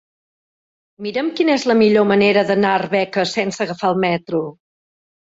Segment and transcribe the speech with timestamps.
[1.07, 4.41] Mira'm quina és la millor manera d'anar a Arbeca sense agafar el metro.